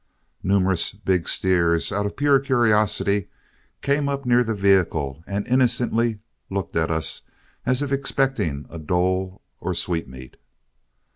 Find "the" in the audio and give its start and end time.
4.43-4.55